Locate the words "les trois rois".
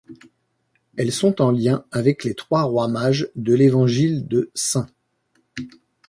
2.23-2.87